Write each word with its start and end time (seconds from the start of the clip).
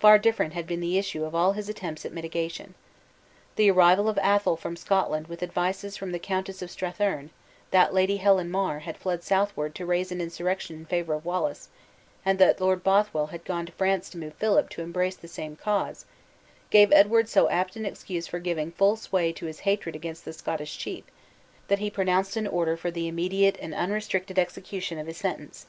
Far 0.00 0.18
different 0.18 0.54
had 0.54 0.66
been 0.66 0.80
the 0.80 0.96
issue 0.96 1.24
of 1.26 1.34
all 1.34 1.52
his 1.52 1.68
attempts 1.68 2.06
at 2.06 2.12
mitigation. 2.14 2.74
The 3.56 3.70
arrival 3.70 4.08
of 4.08 4.16
Athol 4.16 4.56
from 4.56 4.76
Scotland 4.76 5.26
with 5.26 5.42
advices 5.42 5.94
from 5.94 6.10
the 6.10 6.18
Countess 6.18 6.62
of 6.62 6.70
Strathearn, 6.70 7.28
that 7.70 7.92
Lady 7.92 8.16
Helen 8.16 8.50
Mar 8.50 8.78
had 8.78 8.96
fled 8.96 9.22
southward 9.22 9.74
to 9.74 9.84
raise 9.84 10.10
an 10.10 10.22
insurrection 10.22 10.74
in 10.76 10.86
favor 10.86 11.12
of 11.12 11.26
Wallace, 11.26 11.68
and 12.24 12.38
that 12.38 12.62
Lord 12.62 12.82
Bothwell 12.82 13.26
had 13.26 13.44
gone 13.44 13.66
to 13.66 13.72
France 13.72 14.08
to 14.08 14.16
move 14.18 14.32
Philip 14.36 14.70
to 14.70 14.80
embrace 14.80 15.16
the 15.16 15.28
same 15.28 15.54
cause, 15.54 16.06
gave 16.70 16.90
Edward 16.90 17.28
so 17.28 17.50
apt 17.50 17.76
an 17.76 17.84
excuse 17.84 18.26
for 18.26 18.38
giving 18.38 18.70
full 18.72 18.98
way 19.12 19.34
to 19.34 19.44
his 19.44 19.60
hatred 19.68 19.94
against 19.94 20.24
the 20.24 20.32
Scottish 20.32 20.78
chief, 20.78 21.04
that 21.66 21.78
he 21.78 21.90
pronounced 21.90 22.38
an 22.38 22.46
order 22.46 22.74
for 22.74 22.90
the 22.90 23.06
immediate 23.06 23.58
and 23.60 23.74
unrestricted 23.74 24.38
execution 24.38 24.98
of 24.98 25.06
his 25.06 25.18
sentence. 25.18 25.66